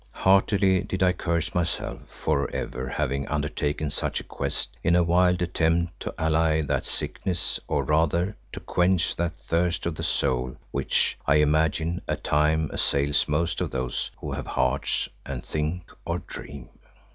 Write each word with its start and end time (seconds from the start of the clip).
Heartily 0.13 0.81
did 0.81 1.03
I 1.03 1.13
curse 1.13 1.53
myself 1.53 1.99
for 2.07 2.49
ever 2.49 2.89
having 2.89 3.27
undertaken 3.27 3.91
such 3.91 4.19
a 4.19 4.23
quest 4.23 4.75
in 4.83 4.95
a 4.95 5.03
wild 5.03 5.43
attempt 5.43 5.99
to 5.99 6.15
allay 6.17 6.61
that 6.63 6.85
sickness, 6.87 7.59
or 7.67 7.83
rather 7.83 8.35
to 8.53 8.59
quench 8.61 9.15
that 9.17 9.37
thirst 9.37 9.85
of 9.85 9.93
the 9.93 10.01
soul 10.01 10.55
which, 10.71 11.19
I 11.27 11.35
imagine, 11.35 12.01
at 12.07 12.23
times 12.23 12.71
assails 12.73 13.27
most 13.27 13.61
of 13.61 13.69
those 13.69 14.09
who 14.17 14.31
have 14.31 14.47
hearts 14.47 15.07
and 15.23 15.45
think 15.45 15.91
or 16.03 16.17
dream. 16.17 16.69